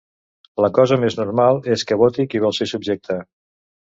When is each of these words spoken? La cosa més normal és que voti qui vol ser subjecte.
La 0.63 0.69
cosa 0.77 0.97
més 1.03 1.17
normal 1.19 1.59
és 1.75 1.85
que 1.91 1.99
voti 2.03 2.27
qui 2.31 2.43
vol 2.47 2.57
ser 2.61 2.69
subjecte. 2.73 3.21